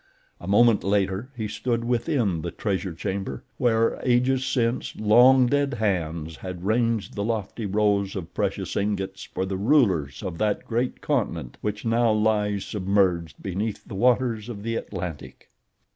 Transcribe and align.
A 0.39 0.47
moment 0.47 0.83
later 0.83 1.29
he 1.37 1.47
stood 1.47 1.83
within 1.83 2.41
the 2.41 2.49
treasure 2.49 2.95
chamber, 2.95 3.43
where, 3.59 3.99
ages 4.01 4.43
since, 4.43 4.95
long 4.95 5.45
dead 5.45 5.75
hands 5.75 6.37
had 6.37 6.65
ranged 6.65 7.13
the 7.13 7.23
lofty 7.23 7.67
rows 7.67 8.15
of 8.15 8.33
precious 8.33 8.75
ingots 8.75 9.25
for 9.25 9.45
the 9.45 9.57
rulers 9.57 10.23
of 10.23 10.39
that 10.39 10.65
great 10.65 11.01
continent 11.01 11.59
which 11.61 11.85
now 11.85 12.11
lies 12.11 12.65
submerged 12.65 13.43
beneath 13.43 13.85
the 13.85 13.93
waters 13.93 14.49
of 14.49 14.63
the 14.63 14.75
Atlantic. 14.75 15.51